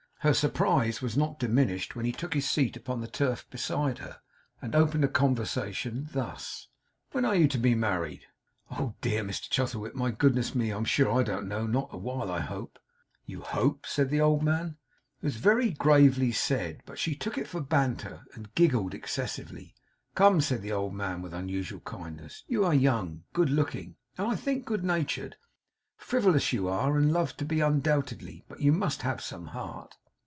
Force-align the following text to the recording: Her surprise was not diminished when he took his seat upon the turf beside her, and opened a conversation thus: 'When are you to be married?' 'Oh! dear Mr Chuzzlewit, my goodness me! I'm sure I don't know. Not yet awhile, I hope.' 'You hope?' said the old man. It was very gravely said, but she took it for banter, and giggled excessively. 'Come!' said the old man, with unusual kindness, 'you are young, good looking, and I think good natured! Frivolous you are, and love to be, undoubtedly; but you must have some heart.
Her 0.23 0.35
surprise 0.35 1.01
was 1.01 1.17
not 1.17 1.39
diminished 1.39 1.95
when 1.95 2.05
he 2.05 2.11
took 2.11 2.35
his 2.35 2.47
seat 2.47 2.77
upon 2.77 3.01
the 3.01 3.07
turf 3.07 3.47
beside 3.49 3.97
her, 3.97 4.19
and 4.61 4.75
opened 4.75 5.03
a 5.03 5.07
conversation 5.07 6.09
thus: 6.11 6.67
'When 7.11 7.25
are 7.25 7.33
you 7.33 7.47
to 7.47 7.57
be 7.57 7.73
married?' 7.73 8.27
'Oh! 8.69 8.93
dear 9.01 9.23
Mr 9.23 9.49
Chuzzlewit, 9.49 9.95
my 9.95 10.11
goodness 10.11 10.53
me! 10.53 10.69
I'm 10.69 10.85
sure 10.85 11.11
I 11.11 11.23
don't 11.23 11.47
know. 11.47 11.65
Not 11.65 11.89
yet 11.91 11.95
awhile, 11.95 12.29
I 12.31 12.39
hope.' 12.41 12.77
'You 13.25 13.41
hope?' 13.41 13.87
said 13.87 14.11
the 14.11 14.21
old 14.21 14.43
man. 14.43 14.77
It 15.23 15.25
was 15.25 15.37
very 15.37 15.71
gravely 15.71 16.31
said, 16.31 16.83
but 16.85 16.99
she 16.99 17.15
took 17.15 17.35
it 17.39 17.47
for 17.47 17.59
banter, 17.59 18.21
and 18.35 18.53
giggled 18.53 18.93
excessively. 18.93 19.73
'Come!' 20.13 20.39
said 20.39 20.61
the 20.61 20.71
old 20.71 20.93
man, 20.93 21.23
with 21.23 21.33
unusual 21.33 21.79
kindness, 21.79 22.43
'you 22.47 22.63
are 22.63 22.75
young, 22.75 23.23
good 23.33 23.49
looking, 23.49 23.95
and 24.19 24.27
I 24.27 24.35
think 24.35 24.65
good 24.65 24.83
natured! 24.83 25.37
Frivolous 25.97 26.53
you 26.53 26.67
are, 26.67 26.95
and 26.95 27.11
love 27.11 27.35
to 27.37 27.43
be, 27.43 27.59
undoubtedly; 27.59 28.45
but 28.47 28.61
you 28.61 28.71
must 28.71 29.01
have 29.01 29.19
some 29.19 29.47
heart. 29.47 29.97